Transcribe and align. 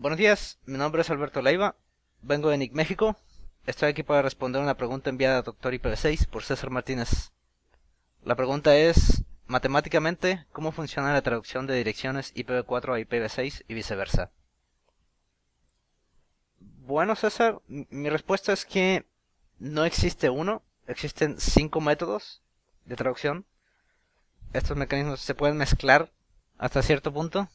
Buenos 0.00 0.18
días, 0.18 0.58
mi 0.64 0.78
nombre 0.78 1.02
es 1.02 1.10
Alberto 1.10 1.42
Leiva, 1.42 1.76
vengo 2.22 2.48
de 2.48 2.56
Nick 2.56 2.72
México. 2.72 3.18
Estoy 3.66 3.90
aquí 3.90 4.02
para 4.02 4.22
responder 4.22 4.62
una 4.62 4.78
pregunta 4.78 5.10
enviada 5.10 5.36
a 5.36 5.42
Doctor 5.42 5.74
IPv6 5.74 6.26
por 6.26 6.42
César 6.42 6.70
Martínez. 6.70 7.32
La 8.24 8.34
pregunta 8.34 8.74
es, 8.78 9.24
matemáticamente, 9.46 10.46
¿cómo 10.52 10.72
funciona 10.72 11.12
la 11.12 11.20
traducción 11.20 11.66
de 11.66 11.74
direcciones 11.74 12.34
IPv4 12.34 12.94
a 12.94 13.00
IPv6 13.00 13.64
y 13.68 13.74
viceversa? 13.74 14.30
Bueno, 16.58 17.14
César, 17.14 17.60
mi 17.68 18.08
respuesta 18.08 18.54
es 18.54 18.64
que 18.64 19.04
no 19.58 19.84
existe 19.84 20.30
uno, 20.30 20.62
existen 20.86 21.38
cinco 21.38 21.82
métodos 21.82 22.40
de 22.86 22.96
traducción. 22.96 23.44
Estos 24.54 24.78
mecanismos 24.78 25.20
se 25.20 25.34
pueden 25.34 25.58
mezclar 25.58 26.10
hasta 26.56 26.80
cierto 26.80 27.12
punto 27.12 27.50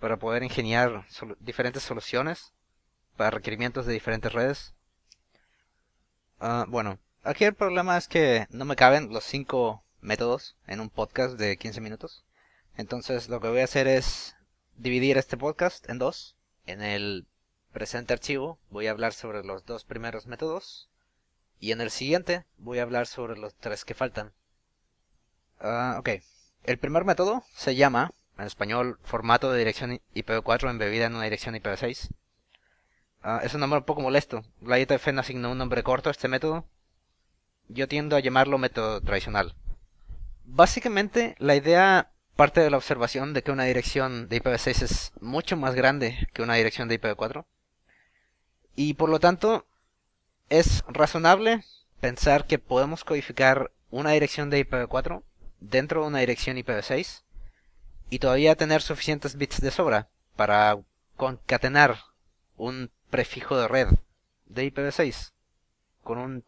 para 0.00 0.16
poder 0.16 0.42
ingeniar 0.42 1.06
diferentes 1.40 1.82
soluciones 1.82 2.52
para 3.16 3.30
requerimientos 3.30 3.84
de 3.84 3.92
diferentes 3.92 4.32
redes. 4.32 4.74
Ah, 6.40 6.64
bueno, 6.68 6.98
aquí 7.24 7.44
el 7.44 7.54
problema 7.54 7.96
es 7.96 8.06
que 8.06 8.46
no 8.50 8.64
me 8.64 8.76
caben 8.76 9.12
los 9.12 9.24
cinco 9.24 9.82
métodos 10.00 10.56
en 10.66 10.80
un 10.80 10.88
podcast 10.88 11.36
de 11.36 11.56
15 11.56 11.80
minutos. 11.80 12.24
Entonces 12.76 13.28
lo 13.28 13.40
que 13.40 13.48
voy 13.48 13.60
a 13.60 13.64
hacer 13.64 13.88
es 13.88 14.36
dividir 14.76 15.18
este 15.18 15.36
podcast 15.36 15.88
en 15.90 15.98
dos. 15.98 16.36
En 16.64 16.80
el 16.80 17.26
presente 17.72 18.12
archivo 18.12 18.58
voy 18.70 18.86
a 18.86 18.92
hablar 18.92 19.12
sobre 19.12 19.42
los 19.42 19.66
dos 19.66 19.84
primeros 19.84 20.26
métodos 20.26 20.88
y 21.58 21.72
en 21.72 21.80
el 21.80 21.90
siguiente 21.90 22.44
voy 22.56 22.78
a 22.78 22.82
hablar 22.82 23.08
sobre 23.08 23.36
los 23.36 23.54
tres 23.56 23.84
que 23.84 23.94
faltan. 23.94 24.32
Ah, 25.60 25.96
ok, 25.98 26.10
el 26.62 26.78
primer 26.78 27.04
método 27.04 27.42
se 27.52 27.74
llama 27.74 28.12
en 28.38 28.46
español, 28.46 28.98
formato 29.02 29.50
de 29.50 29.58
dirección 29.58 30.00
IPv4 30.14 30.70
embebida 30.70 31.06
en 31.06 31.14
una 31.14 31.24
dirección 31.24 31.54
IPv6. 31.54 32.08
Ah, 33.22 33.40
es 33.42 33.54
un 33.54 33.60
nombre 33.60 33.78
un 33.78 33.84
poco 33.84 34.00
molesto. 34.00 34.44
La 34.62 34.78
IETF 34.78 35.08
asignó 35.18 35.50
un 35.50 35.58
nombre 35.58 35.82
corto 35.82 36.08
a 36.08 36.12
este 36.12 36.28
método. 36.28 36.64
Yo 37.68 37.88
tiendo 37.88 38.16
a 38.16 38.20
llamarlo 38.20 38.56
método 38.58 39.00
tradicional. 39.00 39.54
Básicamente, 40.44 41.34
la 41.38 41.56
idea 41.56 42.10
parte 42.36 42.60
de 42.60 42.70
la 42.70 42.76
observación 42.76 43.34
de 43.34 43.42
que 43.42 43.50
una 43.50 43.64
dirección 43.64 44.28
de 44.28 44.40
IPv6 44.40 44.82
es 44.82 45.12
mucho 45.20 45.56
más 45.56 45.74
grande 45.74 46.28
que 46.32 46.42
una 46.42 46.54
dirección 46.54 46.88
de 46.88 47.00
IPv4. 47.00 47.44
Y 48.76 48.94
por 48.94 49.10
lo 49.10 49.18
tanto, 49.18 49.66
es 50.48 50.84
razonable 50.86 51.64
pensar 52.00 52.46
que 52.46 52.60
podemos 52.60 53.02
codificar 53.02 53.72
una 53.90 54.12
dirección 54.12 54.50
de 54.50 54.64
IPv4 54.64 55.22
dentro 55.58 56.02
de 56.02 56.06
una 56.06 56.20
dirección 56.20 56.56
IPv6 56.56 57.24
y 58.10 58.18
todavía 58.18 58.56
tener 58.56 58.82
suficientes 58.82 59.36
bits 59.36 59.60
de 59.60 59.70
sobra 59.70 60.08
para 60.36 60.78
concatenar 61.16 61.98
un 62.56 62.90
prefijo 63.10 63.58
de 63.58 63.68
red 63.68 63.88
de 64.46 64.72
IPv6 64.72 65.32
con 66.02 66.18
un 66.18 66.44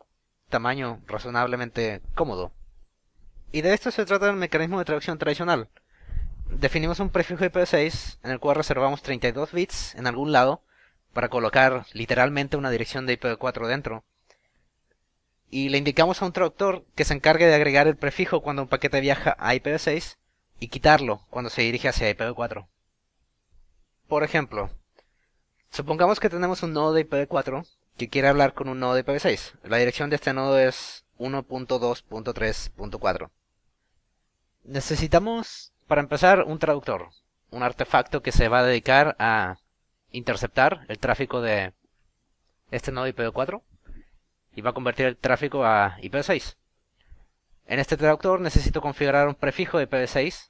tamaño 0.48 1.00
razonablemente 1.06 2.00
cómodo. 2.14 2.52
Y 3.52 3.62
de 3.62 3.74
esto 3.74 3.90
se 3.90 4.06
trata 4.06 4.30
el 4.30 4.36
mecanismo 4.36 4.78
de 4.78 4.84
traducción 4.84 5.18
tradicional. 5.18 5.68
Definimos 6.50 7.00
un 7.00 7.10
prefijo 7.10 7.44
IPv6 7.44 8.18
en 8.22 8.30
el 8.30 8.40
cual 8.40 8.56
reservamos 8.56 9.02
32 9.02 9.52
bits 9.52 9.94
en 9.94 10.06
algún 10.06 10.32
lado 10.32 10.62
para 11.12 11.28
colocar 11.28 11.86
literalmente 11.92 12.56
una 12.56 12.70
dirección 12.70 13.06
de 13.06 13.18
IPv4 13.18 13.66
dentro. 13.66 14.04
Y 15.50 15.68
le 15.68 15.78
indicamos 15.78 16.22
a 16.22 16.26
un 16.26 16.32
traductor 16.32 16.84
que 16.94 17.04
se 17.04 17.14
encargue 17.14 17.46
de 17.46 17.54
agregar 17.54 17.88
el 17.88 17.96
prefijo 17.96 18.40
cuando 18.40 18.62
un 18.62 18.68
paquete 18.68 19.00
viaja 19.00 19.36
a 19.38 19.54
IPv6 19.54 20.16
y 20.60 20.68
quitarlo 20.68 21.22
cuando 21.30 21.50
se 21.50 21.62
dirige 21.62 21.88
hacia 21.88 22.14
IPv4. 22.14 22.68
Por 24.06 24.22
ejemplo, 24.22 24.70
supongamos 25.70 26.20
que 26.20 26.28
tenemos 26.28 26.62
un 26.62 26.74
nodo 26.74 26.92
de 26.92 27.08
IPv4 27.08 27.66
que 27.96 28.08
quiere 28.08 28.28
hablar 28.28 28.54
con 28.54 28.68
un 28.68 28.78
nodo 28.78 28.94
de 28.94 29.04
IPv6. 29.04 29.54
La 29.64 29.78
dirección 29.78 30.10
de 30.10 30.16
este 30.16 30.34
nodo 30.34 30.58
es 30.58 31.04
1.2.3.4. 31.18 33.30
Necesitamos, 34.64 35.72
para 35.86 36.02
empezar, 36.02 36.44
un 36.44 36.58
traductor, 36.58 37.08
un 37.50 37.62
artefacto 37.62 38.22
que 38.22 38.32
se 38.32 38.48
va 38.48 38.58
a 38.60 38.64
dedicar 38.64 39.16
a 39.18 39.56
interceptar 40.12 40.84
el 40.88 40.98
tráfico 40.98 41.40
de 41.40 41.72
este 42.70 42.92
nodo 42.92 43.08
IPv4 43.08 43.62
y 44.54 44.60
va 44.60 44.70
a 44.70 44.74
convertir 44.74 45.06
el 45.06 45.16
tráfico 45.16 45.64
a 45.64 45.96
IPv6. 46.02 46.56
En 47.66 47.78
este 47.78 47.96
traductor 47.96 48.40
necesito 48.40 48.82
configurar 48.82 49.28
un 49.28 49.34
prefijo 49.34 49.78
de 49.78 49.88
IPv6 49.88 50.49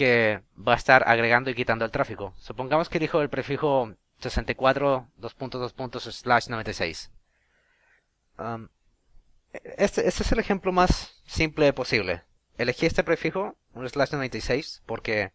que 0.00 0.40
va 0.56 0.72
a 0.72 0.76
estar 0.76 1.06
agregando 1.06 1.50
y 1.50 1.54
quitando 1.54 1.84
el 1.84 1.90
tráfico. 1.90 2.32
Supongamos 2.38 2.88
que 2.88 2.96
elijo 2.96 3.20
el 3.20 3.28
prefijo 3.28 3.94
64 4.20 5.06
96. 6.48 7.10
este, 9.52 10.08
este 10.08 10.22
es 10.22 10.32
el 10.32 10.38
ejemplo 10.38 10.72
más 10.72 11.20
simple 11.26 11.70
posible. 11.74 12.22
Elegí 12.56 12.86
este 12.86 13.04
prefijo, 13.04 13.58
un 13.74 13.86
slash 13.86 14.12
96, 14.12 14.82
porque 14.86 15.32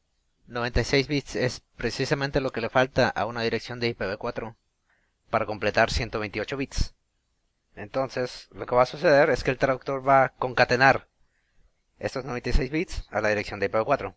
96 0.47 1.07
bits 1.09 1.35
es 1.35 1.61
precisamente 1.75 2.41
lo 2.41 2.49
que 2.49 2.61
le 2.61 2.69
falta 2.71 3.09
a 3.09 3.27
una 3.27 3.43
dirección 3.43 3.79
de 3.79 3.95
IPv4 3.95 4.55
para 5.29 5.45
completar 5.45 5.91
128 5.91 6.57
bits. 6.57 6.95
Entonces, 7.75 8.47
lo 8.51 8.65
que 8.65 8.73
va 8.73 8.81
a 8.81 8.87
suceder 8.87 9.29
es 9.29 9.43
que 9.43 9.51
el 9.51 9.59
traductor 9.59 10.07
va 10.07 10.23
a 10.23 10.29
concatenar 10.29 11.07
estos 11.99 12.25
96 12.25 12.71
bits 12.71 13.07
a 13.11 13.21
la 13.21 13.29
dirección 13.29 13.59
de 13.59 13.69
IPv4. 13.71 14.15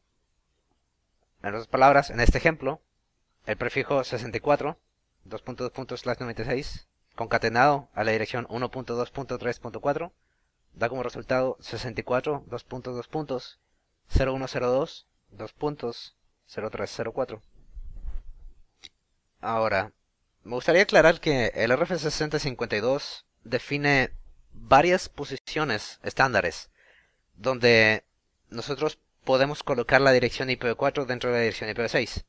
En 1.42 1.50
otras 1.50 1.68
palabras, 1.68 2.10
en 2.10 2.20
este 2.20 2.38
ejemplo, 2.38 2.80
el 3.46 3.56
prefijo 3.56 4.02
64, 4.02 4.76
2.2.96, 5.26 6.86
concatenado 7.14 7.88
a 7.94 8.02
la 8.04 8.12
dirección 8.12 8.46
1.2.3.4, 8.48 10.12
da 10.74 10.88
como 10.88 11.02
resultado 11.02 11.58
64, 11.60 12.44
2.2.0102, 12.48 15.04
2.0304. 15.36 17.42
Ahora, 19.40 19.92
me 20.42 20.54
gustaría 20.54 20.82
aclarar 20.82 21.20
que 21.20 21.52
el 21.54 21.70
RF6052 21.70 23.24
define 23.44 24.10
varias 24.52 25.08
posiciones 25.08 26.00
estándares, 26.02 26.70
donde 27.36 28.02
nosotros 28.50 28.98
podemos 29.28 29.62
colocar 29.62 30.00
la 30.00 30.12
dirección 30.12 30.48
IPv4 30.48 31.04
dentro 31.04 31.28
de 31.28 31.36
la 31.36 31.42
dirección 31.42 31.68
IPv6. 31.68 32.24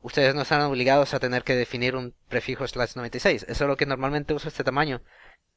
Ustedes 0.00 0.32
no 0.32 0.42
están 0.42 0.60
obligados 0.60 1.12
a 1.12 1.18
tener 1.18 1.42
que 1.42 1.56
definir 1.56 1.96
un 1.96 2.14
prefijo 2.28 2.64
slash 2.68 2.94
96. 2.94 3.46
Eso 3.48 3.64
es 3.64 3.68
lo 3.68 3.76
que 3.76 3.84
normalmente 3.84 4.32
uso 4.32 4.46
este 4.46 4.62
tamaño. 4.62 5.02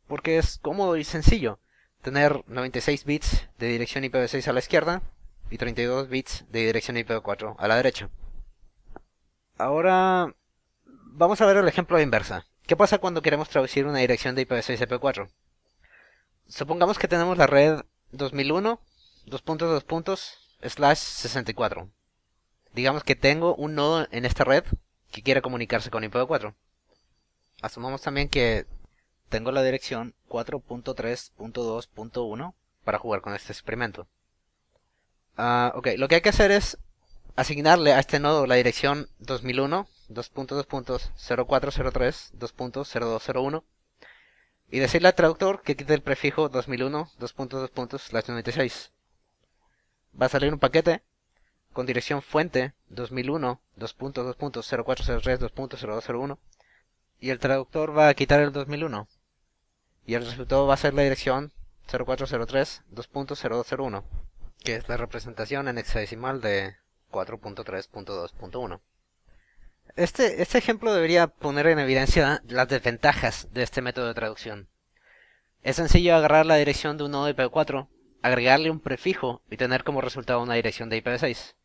Porque 0.07 0.39
es 0.39 0.57
cómodo 0.57 0.97
y 0.97 1.03
sencillo 1.03 1.59
tener 2.01 2.43
96 2.47 3.05
bits 3.05 3.47
de 3.59 3.67
dirección 3.67 4.03
IPv6 4.03 4.47
a 4.47 4.53
la 4.53 4.57
izquierda 4.57 5.03
y 5.51 5.59
32 5.59 6.09
bits 6.09 6.45
de 6.49 6.65
dirección 6.65 6.97
IPv4 6.97 7.55
a 7.59 7.67
la 7.67 7.75
derecha. 7.75 8.09
Ahora 9.59 10.33
vamos 10.85 11.39
a 11.39 11.45
ver 11.45 11.57
el 11.57 11.67
ejemplo 11.67 12.01
inversa. 12.01 12.47
¿Qué 12.65 12.75
pasa 12.75 12.97
cuando 12.97 13.21
queremos 13.21 13.49
traducir 13.49 13.85
una 13.85 13.99
dirección 13.99 14.33
de 14.33 14.47
IPv6 14.47 14.81
a 14.81 14.87
IPv4? 14.87 15.29
Supongamos 16.47 16.97
que 16.97 17.07
tenemos 17.07 17.37
la 17.37 17.45
red 17.45 17.81
2001, 18.09 18.81
dos 19.27 19.41
puntos, 19.43 19.69
dos 19.69 19.83
puntos, 19.83 20.46
slash 20.61 20.97
64. 20.97 21.89
Digamos 22.73 23.03
que 23.03 23.15
tengo 23.15 23.55
un 23.55 23.75
nodo 23.75 24.07
en 24.11 24.25
esta 24.25 24.43
red 24.43 24.63
que 25.11 25.23
quiere 25.23 25.41
comunicarse 25.41 25.89
con 25.89 26.03
IPv4. 26.03 26.53
Asumamos 27.61 28.01
también 28.01 28.27
que 28.29 28.65
tengo 29.29 29.51
la 29.51 29.63
dirección 29.63 30.13
4.3.2.1 30.29 32.53
para 32.83 32.99
jugar 32.99 33.21
con 33.21 33.33
este 33.33 33.51
experimento. 33.51 34.07
Uh, 35.37 35.71
ok, 35.75 35.89
lo 35.97 36.07
que 36.07 36.15
hay 36.15 36.21
que 36.21 36.29
hacer 36.29 36.51
es 36.51 36.77
asignarle 37.35 37.93
a 37.93 37.99
este 37.99 38.19
nodo 38.19 38.47
la 38.47 38.55
dirección 38.55 39.09
2001, 39.19 39.87
2.2.0403, 40.09 42.31
2.0201 42.33 43.63
y 44.69 44.79
decirle 44.79 45.07
al 45.07 45.15
traductor 45.15 45.61
que 45.61 45.75
quite 45.75 45.93
el 45.93 46.01
prefijo 46.01 46.49
2001, 46.49 47.11
2.2.96 47.19 48.89
va 50.19 50.27
a 50.27 50.29
salir 50.29 50.53
un 50.53 50.59
paquete 50.59 51.01
con 51.73 51.85
dirección 51.85 52.21
fuente 52.21 52.73
2001 52.89 53.61
2.2.0403 53.77 55.39
2.0201 55.39 56.37
y 57.19 57.29
el 57.29 57.39
traductor 57.39 57.97
va 57.97 58.07
a 58.07 58.13
quitar 58.13 58.39
el 58.39 58.51
2001 58.51 59.07
y 60.05 60.13
el 60.13 60.25
resultado 60.25 60.67
va 60.67 60.73
a 60.75 60.77
ser 60.77 60.93
la 60.93 61.03
dirección 61.03 61.51
0403 61.87 62.83
2.0201 62.93 64.03
que 64.63 64.75
es 64.75 64.89
la 64.89 64.97
representación 64.97 65.67
en 65.67 65.77
hexadecimal 65.77 66.41
de 66.41 66.75
4.3.2.1 67.11 68.79
este, 69.95 70.41
este 70.41 70.57
ejemplo 70.57 70.93
debería 70.93 71.27
poner 71.27 71.67
en 71.67 71.79
evidencia 71.79 72.43
las 72.47 72.67
desventajas 72.67 73.47
de 73.51 73.63
este 73.63 73.81
método 73.81 74.07
de 74.07 74.13
traducción. 74.13 74.67
Es 75.63 75.77
sencillo 75.77 76.15
agarrar 76.15 76.45
la 76.45 76.57
dirección 76.57 76.97
de 76.97 77.05
un 77.05 77.11
nodo 77.11 77.29
IPv4 77.29 77.87
agregarle 78.21 78.71
un 78.71 78.79
prefijo 78.79 79.41
y 79.49 79.57
tener 79.57 79.83
como 79.83 80.01
resultado 80.01 80.41
una 80.41 80.55
dirección 80.55 80.89
de 80.89 81.03
IPv6. 81.03 81.55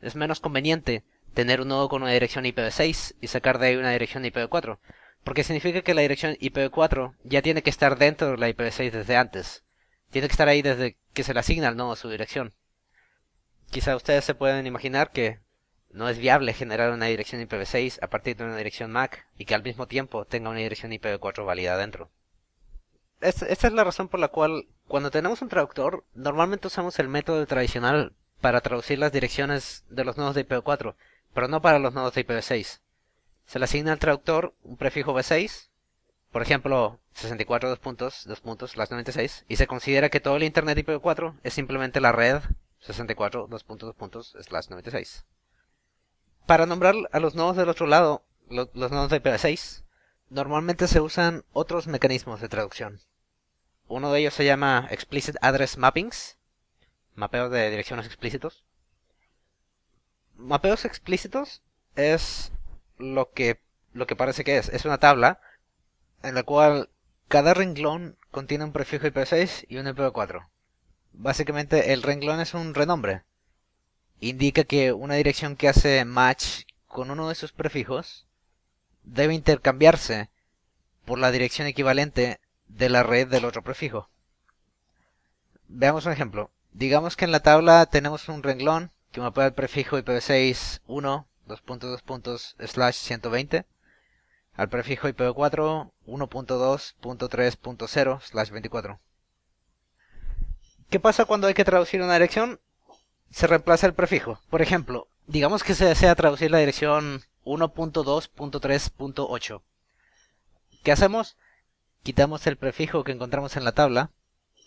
Es 0.00 0.16
menos 0.16 0.40
conveniente 0.40 1.04
tener 1.34 1.60
un 1.60 1.68
nodo 1.68 1.88
con 1.88 2.02
una 2.02 2.12
dirección 2.12 2.44
IPv6 2.44 3.14
y 3.20 3.26
sacar 3.28 3.58
de 3.58 3.68
ahí 3.68 3.76
una 3.76 3.92
dirección 3.92 4.24
IPv4, 4.24 4.78
porque 5.24 5.44
significa 5.44 5.82
que 5.82 5.94
la 5.94 6.02
dirección 6.02 6.34
IPv4 6.34 7.14
ya 7.24 7.42
tiene 7.42 7.62
que 7.62 7.70
estar 7.70 7.96
dentro 7.98 8.32
de 8.32 8.36
la 8.38 8.48
IPv6 8.50 8.90
desde 8.90 9.16
antes. 9.16 9.64
Tiene 10.10 10.28
que 10.28 10.32
estar 10.32 10.48
ahí 10.48 10.62
desde 10.62 10.96
que 11.14 11.24
se 11.24 11.32
le 11.32 11.40
asigna 11.40 11.68
al 11.68 11.76
nodo 11.76 11.96
su 11.96 12.08
dirección. 12.08 12.52
Quizá 13.70 13.96
ustedes 13.96 14.24
se 14.24 14.34
pueden 14.34 14.66
imaginar 14.66 15.12
que 15.12 15.40
no 15.90 16.08
es 16.08 16.18
viable 16.18 16.52
generar 16.52 16.92
una 16.92 17.06
dirección 17.06 17.40
IPv6 17.40 17.98
a 18.02 18.08
partir 18.08 18.36
de 18.36 18.44
una 18.44 18.56
dirección 18.56 18.90
MAC 18.90 19.26
y 19.38 19.44
que 19.44 19.54
al 19.54 19.62
mismo 19.62 19.86
tiempo 19.86 20.24
tenga 20.24 20.50
una 20.50 20.58
dirección 20.58 20.92
IPv4 20.92 21.44
válida 21.46 21.76
dentro. 21.76 22.10
Esta, 23.22 23.46
es 23.46 23.72
la 23.72 23.84
razón 23.84 24.08
por 24.08 24.18
la 24.18 24.28
cual 24.28 24.66
cuando 24.88 25.12
tenemos 25.12 25.42
un 25.42 25.48
traductor 25.48 26.04
normalmente 26.12 26.66
usamos 26.66 26.98
el 26.98 27.08
método 27.08 27.46
tradicional 27.46 28.14
para 28.40 28.60
traducir 28.60 28.98
las 28.98 29.12
direcciones 29.12 29.84
de 29.88 30.04
los 30.04 30.16
nodos 30.16 30.34
de 30.34 30.46
IPv4, 30.46 30.96
pero 31.32 31.46
no 31.46 31.62
para 31.62 31.78
los 31.78 31.94
nodos 31.94 32.14
de 32.14 32.26
IPv6. 32.26 32.80
Se 33.46 33.58
le 33.60 33.64
asigna 33.64 33.92
al 33.92 34.00
traductor 34.00 34.54
un 34.64 34.76
prefijo 34.76 35.14
v6, 35.14 35.68
por 36.32 36.42
ejemplo 36.42 36.98
64 37.12 37.68
dos 37.68 37.78
puntos, 37.78 38.24
dos 38.26 38.40
puntos, 38.40 38.76
las 38.76 38.90
96, 38.90 39.44
y 39.46 39.54
se 39.54 39.68
considera 39.68 40.08
que 40.08 40.18
todo 40.18 40.36
el 40.36 40.42
Internet 40.42 40.78
IPv4 40.78 41.38
es 41.44 41.54
simplemente 41.54 42.00
la 42.00 42.10
red 42.10 42.42
64 42.80 43.46
dos 43.46 43.62
puntos, 43.62 43.86
dos 43.86 43.96
puntos, 43.96 44.36
slash 44.40 44.68
96. 44.68 45.24
Para 46.46 46.66
nombrar 46.66 46.96
a 47.12 47.20
los 47.20 47.36
nodos 47.36 47.56
del 47.56 47.68
otro 47.68 47.86
lado, 47.86 48.24
los 48.48 48.74
nodos 48.74 49.10
de 49.10 49.22
IPv6, 49.22 49.84
normalmente 50.28 50.88
se 50.88 51.00
usan 51.00 51.44
otros 51.52 51.86
mecanismos 51.86 52.40
de 52.40 52.48
traducción. 52.48 52.98
Uno 53.92 54.10
de 54.10 54.20
ellos 54.20 54.32
se 54.32 54.46
llama 54.46 54.88
Explicit 54.90 55.36
Address 55.42 55.76
Mappings, 55.76 56.38
mapeos 57.14 57.50
de 57.50 57.68
direcciones 57.68 58.06
explícitos. 58.06 58.64
Mapeos 60.34 60.86
explícitos 60.86 61.60
es 61.94 62.52
lo 62.96 63.32
que, 63.32 63.60
lo 63.92 64.06
que 64.06 64.16
parece 64.16 64.44
que 64.44 64.56
es. 64.56 64.70
Es 64.70 64.86
una 64.86 64.96
tabla 64.96 65.40
en 66.22 66.34
la 66.34 66.42
cual 66.42 66.88
cada 67.28 67.52
renglón 67.52 68.16
contiene 68.30 68.64
un 68.64 68.72
prefijo 68.72 69.06
IPv6 69.06 69.66
y 69.68 69.76
un 69.76 69.86
IPv4. 69.86 70.48
Básicamente 71.12 71.92
el 71.92 72.02
renglón 72.02 72.40
es 72.40 72.54
un 72.54 72.72
renombre 72.72 73.24
indica 74.20 74.64
que 74.64 74.92
una 74.92 75.16
dirección 75.16 75.54
que 75.54 75.68
hace 75.68 76.04
match 76.06 76.62
con 76.86 77.10
uno 77.10 77.28
de 77.28 77.34
sus 77.34 77.52
prefijos 77.52 78.26
debe 79.02 79.34
intercambiarse 79.34 80.30
por 81.04 81.18
la 81.18 81.30
dirección 81.30 81.66
equivalente 81.66 82.40
de 82.76 82.88
la 82.88 83.02
red 83.02 83.28
del 83.28 83.44
otro 83.44 83.62
prefijo. 83.62 84.08
Veamos 85.68 86.06
un 86.06 86.12
ejemplo. 86.12 86.50
Digamos 86.72 87.16
que 87.16 87.24
en 87.24 87.32
la 87.32 87.40
tabla 87.40 87.86
tenemos 87.86 88.28
un 88.28 88.42
renglón 88.42 88.90
que 89.10 89.20
mapea 89.20 89.46
el 89.46 89.54
prefijo 89.54 89.98
IPv6 89.98 90.80
1, 90.86 91.26
2.2. 91.48 92.54
slash 92.66 92.94
120 92.94 93.66
al 94.54 94.68
prefijo 94.68 95.08
IPv4 95.08 95.90
1.2.3.0 96.06 98.20
slash 98.20 98.50
24. 98.50 99.00
¿Qué 100.90 101.00
pasa 101.00 101.24
cuando 101.24 101.46
hay 101.46 101.54
que 101.54 101.64
traducir 101.64 102.02
una 102.02 102.12
dirección? 102.14 102.60
se 103.32 103.46
reemplaza 103.46 103.86
el 103.86 103.94
prefijo. 103.94 104.40
Por 104.50 104.60
ejemplo, 104.62 105.08
digamos 105.26 105.64
que 105.64 105.74
se 105.74 105.86
desea 105.86 106.14
traducir 106.14 106.50
la 106.50 106.58
dirección 106.58 107.22
1.2.3.8. 107.44 109.62
¿Qué 110.84 110.92
hacemos? 110.92 111.38
Quitamos 112.02 112.46
el 112.48 112.56
prefijo 112.56 113.04
que 113.04 113.12
encontramos 113.12 113.56
en 113.56 113.64
la 113.64 113.72
tabla. 113.72 114.10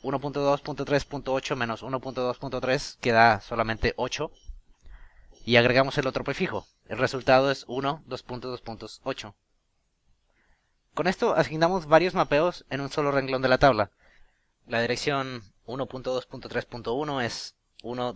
1.2.3.8 0.03 1.55
menos 1.55 1.83
1.2.3 1.83 2.97
queda 2.99 3.41
solamente 3.41 3.93
8. 3.97 4.31
Y 5.45 5.57
agregamos 5.57 5.97
el 5.97 6.07
otro 6.07 6.23
prefijo. 6.23 6.65
El 6.87 6.97
resultado 6.97 7.51
es 7.51 7.65
1, 7.67 8.03
2.2.8. 8.07 9.33
Con 10.93 11.07
esto 11.07 11.35
asignamos 11.35 11.87
varios 11.87 12.13
mapeos 12.13 12.65
en 12.69 12.79
un 12.79 12.89
solo 12.89 13.11
renglón 13.11 13.41
de 13.41 13.49
la 13.49 13.57
tabla. 13.57 13.91
La 14.65 14.79
dirección 14.79 15.43
1.2.3.1 15.67 17.21
es 17.21 17.55
1, 17.83 18.15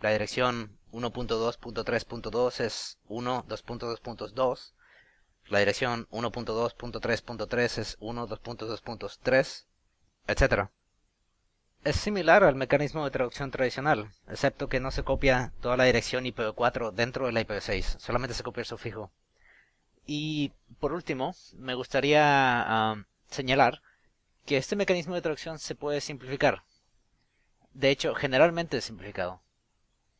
La 0.00 0.10
dirección 0.12 0.78
1.2.3.2 0.92 2.60
es 2.60 2.98
1, 3.06 3.44
2.2.2. 3.46 4.72
La 5.50 5.58
dirección 5.58 6.08
1.2.3.3 6.10 7.78
es 7.78 7.96
1, 8.00 8.28
2.2.3, 8.28 9.64
etc. 10.26 10.70
Es 11.84 11.96
similar 11.96 12.44
al 12.44 12.54
mecanismo 12.54 13.04
de 13.04 13.10
traducción 13.10 13.50
tradicional, 13.50 14.10
excepto 14.28 14.68
que 14.68 14.80
no 14.80 14.90
se 14.90 15.02
copia 15.04 15.52
toda 15.60 15.76
la 15.76 15.84
dirección 15.84 16.24
IPv4 16.24 16.92
dentro 16.92 17.26
de 17.26 17.32
la 17.32 17.42
IPv6, 17.42 17.98
solamente 17.98 18.34
se 18.34 18.42
copia 18.42 18.62
el 18.62 18.66
sufijo. 18.66 19.10
Y 20.06 20.52
por 20.78 20.94
último, 20.94 21.34
me 21.58 21.74
gustaría 21.74 23.04
señalar 23.28 23.82
que 24.46 24.56
este 24.56 24.76
mecanismo 24.76 25.14
de 25.14 25.20
traducción 25.20 25.58
se 25.58 25.74
puede 25.74 26.00
simplificar 26.00 26.62
de 27.74 27.90
hecho, 27.90 28.14
generalmente 28.14 28.78
es 28.78 28.84
simplificado. 28.84 29.40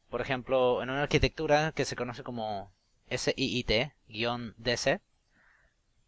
Por 0.09 0.21
ejemplo, 0.21 0.83
en 0.83 0.91
una 0.91 1.03
arquitectura 1.03 1.73
que 1.73 1.85
se 1.85 1.97
conoce 1.97 2.23
como 2.23 2.73
SIIT-DC, 3.11 5.01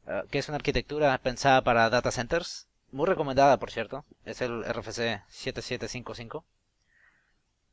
eh, 0.06 0.22
que 0.30 0.38
es 0.38 0.48
una 0.48 0.56
arquitectura 0.56 1.16
pensada 1.18 1.62
para 1.62 1.90
data 1.90 2.10
centers, 2.10 2.68
muy 2.90 3.06
recomendada 3.06 3.58
por 3.58 3.70
cierto, 3.70 4.04
es 4.24 4.40
el 4.40 4.64
RFC 4.64 5.22
7755. 5.28 6.44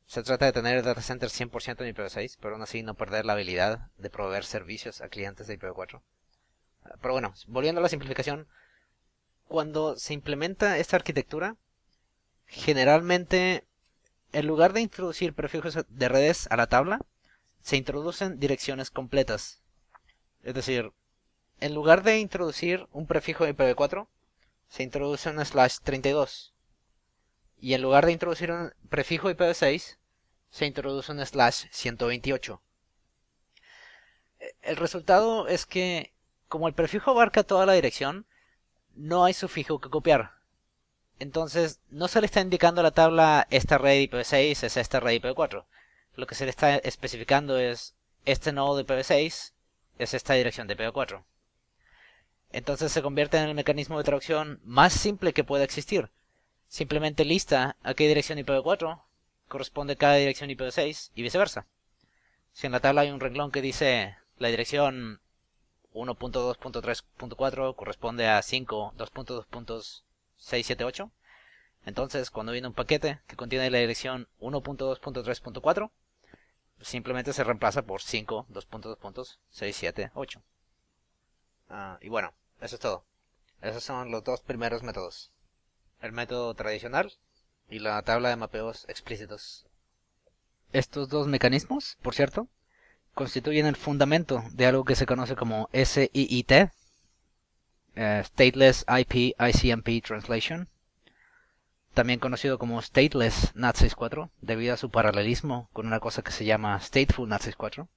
Se 0.05 0.23
trata 0.23 0.45
de 0.45 0.53
tener 0.53 0.83
data 0.83 1.01
centers 1.01 1.39
100% 1.39 1.81
en 1.81 1.95
IPv6, 1.95 2.37
pero 2.41 2.55
aún 2.55 2.63
así 2.63 2.81
no 2.81 2.95
perder 2.95 3.25
la 3.25 3.33
habilidad 3.33 3.91
de 3.97 4.09
proveer 4.09 4.43
servicios 4.43 5.01
a 5.01 5.09
clientes 5.09 5.47
de 5.47 5.59
IPv4. 5.59 6.01
Pero 7.01 7.13
bueno, 7.13 7.33
volviendo 7.47 7.79
a 7.79 7.83
la 7.83 7.89
simplificación, 7.89 8.47
cuando 9.47 9.97
se 9.97 10.13
implementa 10.13 10.77
esta 10.77 10.95
arquitectura, 10.95 11.57
Generalmente, 12.49 13.63
en 14.33 14.47
lugar 14.47 14.73
de 14.73 14.81
introducir 14.81 15.33
prefijos 15.33 15.77
de 15.87 16.09
redes 16.09 16.47
a 16.49 16.57
la 16.57 16.65
tabla, 16.65 16.99
se 17.61 17.77
introducen 17.77 18.39
direcciones 18.39 18.89
completas. 18.89 19.61
Es 20.41 20.55
decir, 20.55 20.91
en 21.61 21.73
lugar 21.73 22.03
de 22.03 22.19
introducir 22.19 22.87
un 22.91 23.05
prefijo 23.05 23.47
IPv4, 23.47 24.07
se 24.69 24.83
introduce 24.83 25.29
un 25.29 25.43
slash 25.43 25.77
32. 25.83 26.53
Y 27.59 27.73
en 27.73 27.81
lugar 27.81 28.05
de 28.05 28.13
introducir 28.13 28.51
un 28.51 28.73
prefijo 28.89 29.29
IPv6, 29.29 29.97
se 30.49 30.65
introduce 30.65 31.11
un 31.11 31.25
slash 31.25 31.65
128. 31.71 32.61
El 34.61 34.77
resultado 34.77 35.47
es 35.47 35.65
que, 35.65 36.13
como 36.47 36.67
el 36.67 36.73
prefijo 36.73 37.11
abarca 37.11 37.43
toda 37.43 37.65
la 37.65 37.73
dirección, 37.73 38.25
no 38.95 39.25
hay 39.25 39.33
sufijo 39.33 39.81
que 39.81 39.89
copiar. 39.89 40.39
Entonces, 41.19 41.81
no 41.89 42.07
se 42.07 42.21
le 42.21 42.27
está 42.27 42.39
indicando 42.39 42.79
a 42.79 42.83
la 42.83 42.91
tabla 42.91 43.47
esta 43.49 43.77
red 43.77 44.09
IPv6 44.09 44.63
es 44.63 44.77
esta 44.77 45.01
red 45.01 45.21
IPv4. 45.21 45.65
Lo 46.15 46.27
que 46.27 46.35
se 46.35 46.45
le 46.45 46.51
está 46.51 46.77
especificando 46.77 47.57
es 47.57 47.95
este 48.25 48.53
nodo 48.53 48.77
de 48.77 48.85
IPv6 48.85 49.53
es 49.97 50.13
esta 50.13 50.33
dirección 50.33 50.67
de 50.67 50.77
IPv4. 50.77 51.23
Entonces 52.51 52.91
se 52.91 53.01
convierte 53.01 53.37
en 53.37 53.49
el 53.49 53.55
mecanismo 53.55 53.97
de 53.97 54.03
traducción 54.03 54.59
más 54.63 54.93
simple 54.93 55.33
que 55.33 55.43
pueda 55.43 55.63
existir. 55.63 56.09
Simplemente 56.67 57.25
lista 57.25 57.77
a 57.83 57.93
qué 57.93 58.07
dirección 58.07 58.39
IPv4 58.39 59.01
corresponde 59.47 59.95
cada 59.95 60.15
dirección 60.15 60.49
IPv6 60.49 61.11
y 61.15 61.21
viceversa. 61.21 61.67
Si 62.53 62.67
en 62.67 62.71
la 62.71 62.79
tabla 62.79 63.01
hay 63.01 63.11
un 63.11 63.19
renglón 63.19 63.51
que 63.51 63.61
dice 63.61 64.17
la 64.37 64.49
dirección 64.49 65.21
1.2.3.4 65.93 67.75
corresponde 67.75 68.27
a 68.27 68.41
5, 68.41 68.93
678. 68.97 71.11
Entonces, 71.85 72.29
cuando 72.29 72.51
viene 72.51 72.67
un 72.67 72.73
paquete 72.73 73.21
que 73.27 73.35
contiene 73.35 73.69
la 73.69 73.79
dirección 73.79 74.27
1.2.3.4, 74.39 75.91
simplemente 76.81 77.33
se 77.33 77.43
reemplaza 77.43 77.83
por 77.83 78.01
5, 78.01 78.47
2.2.678. 78.51 80.41
Ah, 81.69 81.97
y 82.01 82.09
bueno, 82.09 82.33
eso 82.61 82.75
es 82.75 82.81
todo. 82.81 83.03
Esos 83.61 83.83
son 83.83 84.11
los 84.11 84.23
dos 84.23 84.41
primeros 84.41 84.83
métodos. 84.83 85.31
El 86.01 86.11
método 86.11 86.53
tradicional 86.53 87.11
y 87.69 87.79
la 87.79 88.01
tabla 88.01 88.29
de 88.29 88.35
mapeos 88.35 88.85
explícitos. 88.89 89.65
Estos 90.71 91.09
dos 91.09 91.27
mecanismos, 91.27 91.97
por 92.01 92.13
cierto, 92.13 92.47
constituyen 93.13 93.65
el 93.65 93.75
fundamento 93.75 94.43
de 94.51 94.65
algo 94.65 94.85
que 94.85 94.95
se 94.95 95.05
conoce 95.05 95.35
como 95.35 95.69
SIIT, 95.73 96.51
eh, 97.95 98.23
stateless 98.23 98.85
IP 98.87 99.35
ICMP 99.37 100.01
Translation, 100.03 100.69
también 101.93 102.19
conocido 102.19 102.57
como 102.59 102.81
Stateless 102.81 103.53
NAT64, 103.55 104.29
debido 104.41 104.73
a 104.73 104.77
su 104.77 104.89
paralelismo 104.89 105.69
con 105.73 105.87
una 105.87 105.99
cosa 105.99 106.21
que 106.21 106.31
se 106.31 106.45
llama 106.45 106.79
Stateful 106.79 107.27
NAT64. 107.27 107.87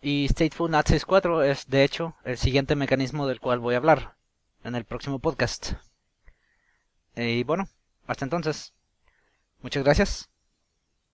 Y 0.00 0.28
Stateful 0.28 0.70
NAT64 0.70 1.44
es, 1.44 1.68
de 1.68 1.84
hecho, 1.84 2.14
el 2.24 2.38
siguiente 2.38 2.76
mecanismo 2.76 3.26
del 3.26 3.40
cual 3.40 3.58
voy 3.58 3.74
a 3.74 3.78
hablar 3.78 4.14
en 4.62 4.74
el 4.74 4.84
próximo 4.84 5.18
podcast. 5.18 5.72
Y 7.16 7.42
bueno, 7.42 7.68
hasta 8.06 8.24
entonces. 8.24 8.72
Muchas 9.60 9.82
gracias. 9.82 10.30